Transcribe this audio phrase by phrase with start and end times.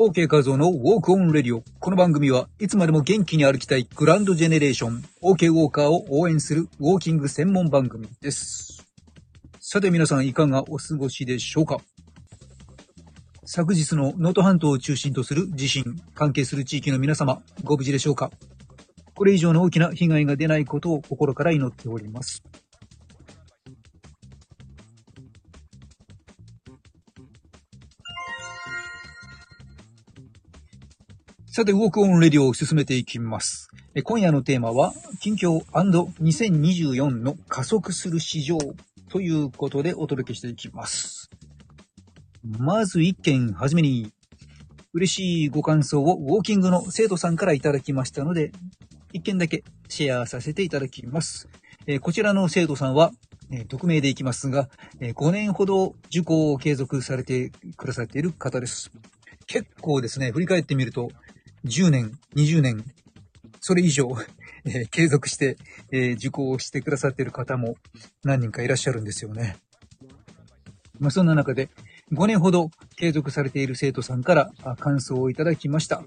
[0.00, 1.64] OK 画像のウォークオンレディオ。
[1.80, 8.86] この番組はいつまでも元気に歩きたいグランドジェネレーション、OK ウォーカーを応援するウォーキング専門番組です。
[9.58, 11.78] さて皆さんいかがお過ごしでしょうか？
[13.44, 18.30] 昨日の能登半島を中心とする地震、関係する地域の皆様、ご無事でしょうか？
[19.16, 22.44] これ以上の大きな被害が出ないことを心から祈っております。
[31.58, 33.68] さて、ウォークオンレディオを進めていきます。
[33.92, 38.58] え今夜のテーマは、近況 &2024 の加速する市場
[39.08, 41.28] ということでお届けしていきます。
[42.44, 44.12] まず一件はじめに、
[44.92, 48.52] 嬉しいご感想をウォーキングの生徒さんからいただきましたので、
[49.12, 51.48] 一件だけシェアさせていただきます。
[51.88, 53.10] えこちらの生徒さんは、
[53.50, 54.68] え匿名でいきますが、
[55.00, 58.92] え5年ほど受講を継続されてくださっている方です。
[59.48, 61.10] 結構ですね、振り返ってみると、
[61.64, 62.84] 10年、20年、
[63.60, 64.08] それ以上、
[64.64, 65.56] えー継続して、
[65.92, 67.76] えー受講をしてくださっている方も
[68.24, 69.56] 何人かいらっしゃるんですよね。
[70.98, 71.68] まあ、そんな中で、
[72.12, 76.02] 5年ほど継続されている生徒さんから感想をいただきました。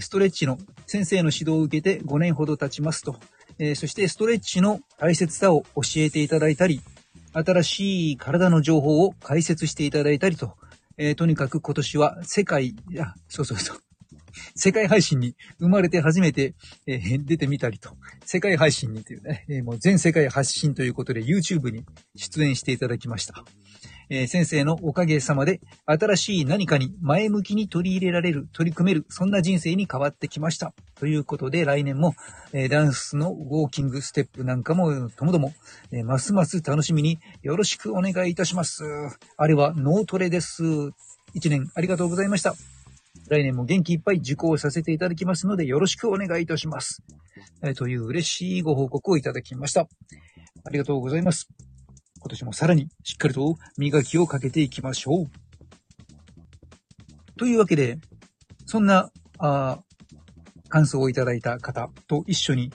[0.00, 3.16] ストレッチの先生の指導を受けて5年ほど経ちますと、
[3.58, 6.80] えーそしてストレッチの大切さを教えていただいたり、
[7.32, 10.54] 新しい体の情報を解説していただいたりと、
[10.98, 13.85] えーとにかく今年は世界、いや、そうそうそう。
[14.54, 16.54] 世界配信に生まれて初めて、
[16.86, 17.90] えー出てみたりと、
[18.24, 21.84] 世界配信にというね、えーもう全世界発信ということで YouTube に
[22.14, 23.44] 出演していただきました。
[24.08, 30.72] えー先生のおかげさまで、新しい何かに前向きに取り入れられる、取り組める、そんな人生に変わってきました。
[30.94, 32.14] ということで、来年も、
[32.52, 35.52] えーダンスのウォーキングステップなんかも、ともども、
[35.90, 38.84] えーますます楽しみによろしくお願いいたします。
[39.36, 40.62] あれは脳トレです。
[41.34, 42.75] 一年ありがとうございました。
[43.28, 47.02] 来年も元気いっぱい受講させていただきますので、よろしくお願いいたします。
[47.62, 49.88] えという嬉しいご報告をいただきました。
[50.64, 51.48] ありがとうございます。
[52.20, 55.26] 今年もさらにしっかりと磨きをかけていきましょう。
[57.38, 57.98] というわけで、
[58.64, 59.80] そんな、あ
[60.68, 62.72] 感想をいただいた方と一緒に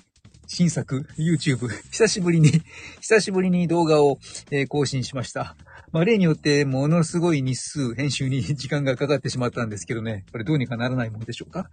[0.47, 2.51] 新作 YouTube、久しぶりに、
[2.99, 4.19] 久しぶりに動画を、
[4.51, 5.55] え更新しました。
[5.91, 11.69] まあ、例によってものすごい日数、編集に時間がかかってしまったんですけどね、これどうにかならないものでしょうか。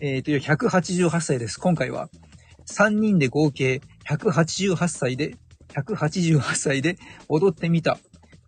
[0.00, 1.58] えー、と188歳です。
[1.58, 2.10] 今回は。
[2.66, 5.36] 3人で合計188歳で、
[5.68, 6.98] 188歳で
[7.28, 7.98] 踊ってみた。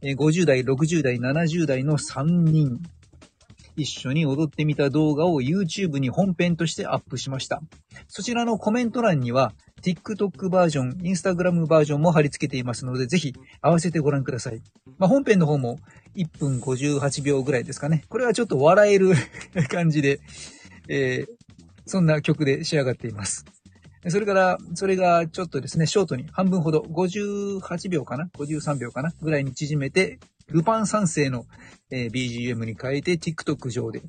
[0.03, 2.83] えー50代、60代、70代の3人。
[3.77, 7.63] 一緒に踊ってみた動画を YouTube に本編としてアップしました。
[8.09, 14.61] そちらのコメント欄には TikTok バージョン、Instagram バージョンも貼り付けていますので、ぜひ合わせてご覧ください。
[14.99, 15.79] まあ、本編の方も
[16.17, 18.05] 1分58秒ぐらいですかね。
[18.09, 19.15] これはちょっと笑える
[19.69, 20.21] 感じで、
[20.89, 21.47] えー
[21.87, 23.45] そんな曲で仕上がっています。
[24.09, 31.47] それから、それがちょっとですね、ショートに半分ほど、58秒かな ?53 秒かなぐらいに縮めて、ルパン三世の、
[31.91, 34.03] え BGM に変えて TikTok 上で。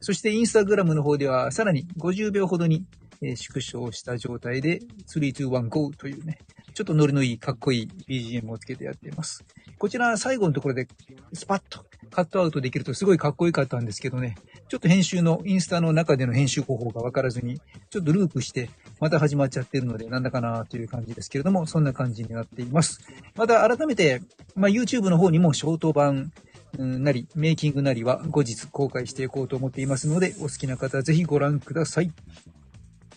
[0.00, 2.84] そして Instagram の方ではさらに50秒ほどに、
[3.22, 6.38] えー縮小した状態で3、2、1、GO というね、
[6.74, 9.44] ちょっとノリのいいかっこいい BGM をつけてやっています。
[9.78, 10.88] こちら最後のところで
[11.32, 14.36] スパッとカットアウトできるとすごいかっこよかったんですけどね、
[14.68, 17.60] ちょっと編集のインスタの中での編集方法がわからずに、
[17.90, 23.00] ちょっとループしてまた始まっちゃってるのでなんだかなという感じですけれども、そんな感じになっています。
[23.36, 24.22] また改めて、
[24.54, 26.32] まあ、YouTube の方にもショート版
[26.78, 32.12] なり、メイキングなりは後日公開していこうと思っていますので、お好きな方はぜひご覧ください。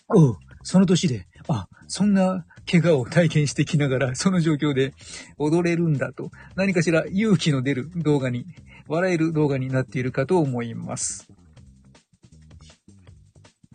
[0.10, 4.94] おう、その年で、あ、そんな怪我を体験してきながら、その状況で
[5.38, 8.46] 踊れるんだと、何かしら勇気の出る動画に、
[8.88, 11.30] 笑える動画になっているかと思います。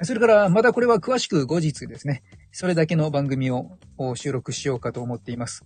[0.03, 3.79] それから、またこれは詳しく後日ですね、それだけの番組を
[4.17, 5.65] 収録しようかと思っています。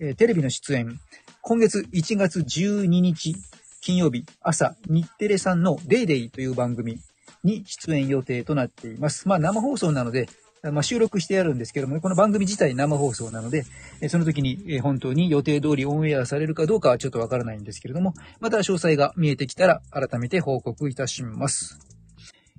[0.00, 1.00] えーテレビの出演、
[1.42, 3.34] 今月1月12日
[3.80, 7.00] 金曜日朝、日テレさんのデイデイという番組
[7.44, 9.28] に出演予定となっています。
[9.28, 10.28] まあ生放送なので、
[10.62, 13.64] まあ収録してやるんですけども、この番組自体生放送なので、
[14.08, 21.78] その時に本当に予定通りオンエアされるかどうかはちょっとわからないんですけれども、また詳細が見えてきたら改めて報告いたします。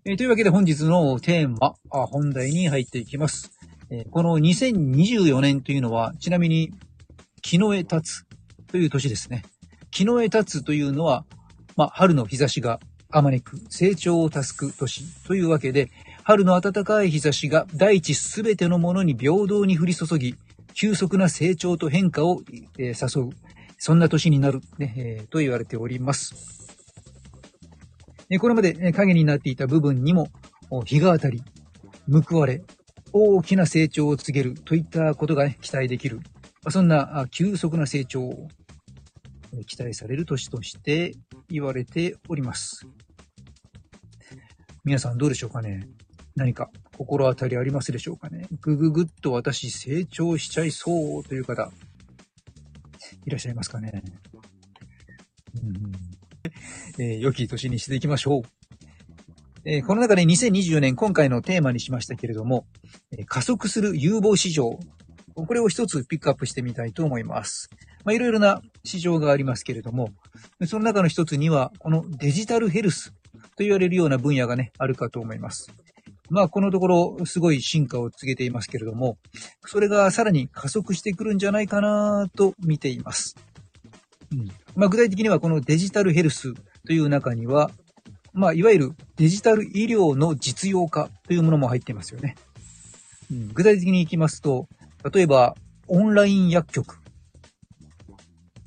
[0.03, 3.51] えーというわけで本日のテーマ、本題に入っていきます。
[3.91, 6.71] えーこの2024年というのは、ちなみに、
[7.43, 8.25] 木の絵立つ
[8.67, 9.43] という年ですね。
[9.91, 11.25] 木の絵立つというのは、
[11.75, 12.79] まあ、春の日差しが
[13.11, 15.91] あまねく成長を助く年というわけで、
[16.23, 20.35] 春の暖かい日差しが大地すべてのものに平等に降り注ぎ、
[20.73, 22.41] 急速な成長と変化を、
[22.77, 23.33] えー誘う、
[23.77, 26.35] そんな年になる、ねえーと言われております。
[28.39, 30.29] これまで影になっていた部分にも
[30.85, 31.43] 日が当たり、
[32.07, 32.61] 報われ、
[33.11, 36.21] 大きな成長を告げるといったことが、期待できる。
[36.69, 38.21] そんな急速な成長
[39.65, 41.13] 期待される年として
[41.49, 42.85] 言われております。
[44.83, 45.87] 皆さんどうでしょうかね？
[46.35, 48.47] 何か心当たりありますでしょうかね？
[48.61, 51.71] ぐぐぐっと私成長しちゃいそうという方、
[53.25, 54.03] いらっしゃいますかね、
[55.63, 55.91] うん
[56.97, 58.41] えー、良き年にしていきましょう。
[59.63, 62.65] えー、この中で2024年今回のテーマにしましたけれども、
[63.11, 64.79] え、加速する有望市場。
[65.35, 67.69] これを一つピックアップしてみたいと思います。
[68.03, 70.09] まあ、いろいろな市場がありますけれども、
[70.65, 75.71] その中の一つには、このデジタルヘルスと言われるような分野がね、あるかと思います。
[76.29, 79.17] まあ、このところ、すごい進化を告げていますけれども、
[79.65, 83.35] それがさらに加速してくるんじゃないかなと見ています。
[84.31, 84.47] うん。
[84.75, 86.53] まあ、具体的にはこのデジタルヘルス
[86.87, 87.69] という中には、
[88.33, 92.35] まあ、いわゆるデジタル医療の実用化というものも入っていますよね。
[93.29, 94.69] うん、具体的に行きますと、
[95.13, 95.55] 例えば、
[95.87, 97.00] オンライン薬局、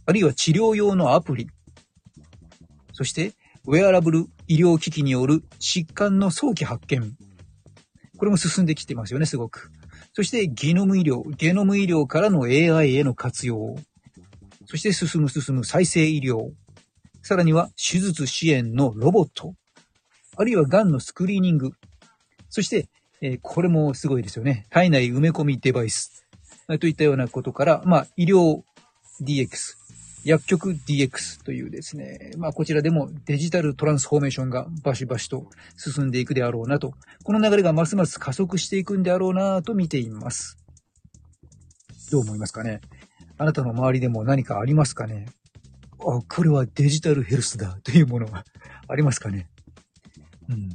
[0.07, 1.49] あるいは治療用のアプリ、
[2.95, 3.33] そして、
[3.67, 7.17] ウェアラブル医療機器による疾患の早期発見。
[8.17, 9.73] これも進んできてますよね、すごく。
[10.13, 13.75] そして、ゲノム医療、ゲノム医療からの AI への活用。
[14.67, 16.51] そして進む進む再生医療。
[17.21, 19.55] さらには手術支援のロボット。
[20.37, 21.73] あるいは癌のスクリーニング。
[22.51, 22.89] そして、
[23.21, 24.67] え、これもすごいですよね。
[24.71, 26.27] 体内埋め込みデバイス。
[26.79, 28.63] といったようなことから、まあ、医療
[29.21, 29.84] DX、
[30.25, 40.57] 薬局 DX というですね、まあこちらでもデジタルトランスフォーメーションがバシバシと進んでいくであろうなと、この流れがますます加速していくんであろうなと見ています。
[42.11, 42.81] どう思いますかね？
[43.39, 45.27] あなたの周りでも何かありますかね？
[46.01, 48.45] あ、これはデジタルヘルスだというものが
[48.89, 49.49] ありますかね？
[50.49, 50.69] うん。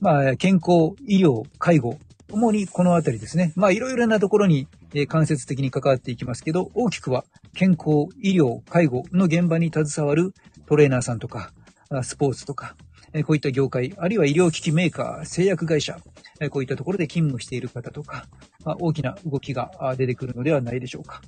[0.00, 1.98] まあ、健康、医療、介護、
[2.30, 3.52] 主にこのあたりですね。
[3.56, 10.32] まあ、いろいろなところにえ間接的に関わっていきますけど、大きくは健康、医療、介護の現場に携わる
[10.66, 11.52] トレーナーさんとか、
[12.02, 12.76] スポーツとか、
[13.26, 15.98] こういった業界、あるいは医療機器メーカー、製薬会社、
[16.50, 18.26] こういったところで勤務している方とか、
[18.64, 21.22] 大きな動きが出てくるのではないでしょうか。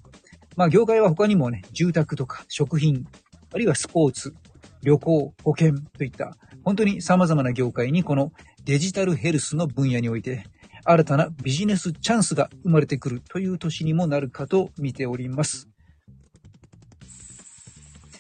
[0.56, 3.06] まあ、業界は他にもね、住宅とか食品、
[3.52, 4.34] あるいはスポーツ、
[4.82, 8.32] 旅行、保険といった、本当に様々な業界にこの
[8.64, 10.44] デジタルヘルスの分野において
[10.88, 15.68] 新たなビジネスチャンスが生まれてくるという年にもなるかと見ております。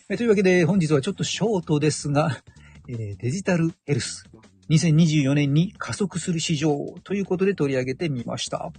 [0.08, 2.42] というわけで本日はちょっとショートですが、
[2.86, 4.28] デジタルヘルス
[4.70, 8.72] 2024年に加速する市場ということで取り上げてみました。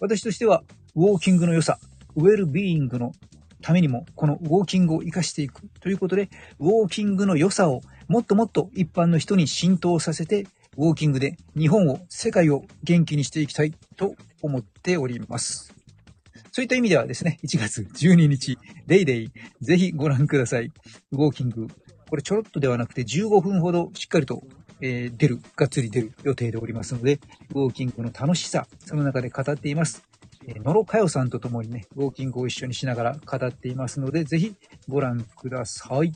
[0.00, 0.62] 私としては
[0.94, 1.78] ウォーキングの良さ、
[2.16, 3.12] ウェルビーイングの
[3.62, 6.28] ためにもこのウォーキングを活かしていくということで、
[6.58, 10.46] ウォーキングの良さをもっともっと一般の人に浸透させて
[10.78, 15.74] ウォーキングで日本を、世界を元気にしていきたいと思っております。
[16.50, 20.72] そういった意味ではですね、1月12日、デイデイ、ぜひご覧ください。
[21.12, 21.68] ウォーキング。
[22.08, 24.42] これちょろっとではなくて15分ほどしっかりと、
[24.80, 27.20] えー、出る、がっつり出る予定でおりますので、
[27.54, 30.02] ウォーキングの楽しさ、その中で語っています。
[30.46, 34.54] えー、野呂佳代さんと共にね、ウォーキングを一緒にしながら語っていますので、ぜひ
[34.88, 36.12] ご覧ください。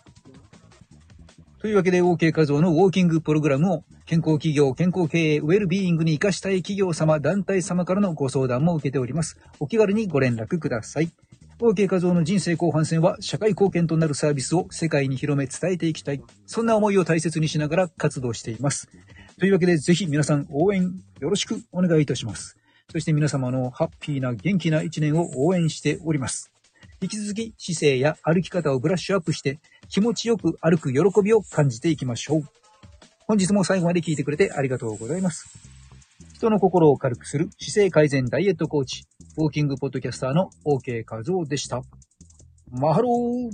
[1.58, 9.36] というわけで、OK 画像のウォーキングプログラムを健康企業、健康経営、ウェルビーイングに活かしたい企業様、団体様からのご相談も受けております。
[9.58, 11.10] お気軽にご連絡ください。
[11.58, 16.22] OK 画像の人生後半戦は社会貢献となるサービスを世界に広め伝えていきたい。
[16.46, 18.88] そんな思いを大切にしながら活動しています。
[19.40, 20.84] というわけでぜひ皆さん応援
[21.18, 22.56] よろしくお願いいたします。
[22.92, 26.52] そして皆様のハッピーな元気な一年を応援しております。
[27.00, 29.58] 引き続き姿勢や歩き方をブラッシュアップして
[29.88, 32.44] 気持ちよく歩く喜びを感じていきましょう。
[33.28, 35.48] 本日も最後まで聞いてくれてありがとうございます。
[36.34, 39.02] 人の心を軽くする姿勢改善ダイエットコーチ、
[39.36, 41.82] ウォーキングポッドキャスターの OK 和夫でした。
[42.70, 43.50] マハロー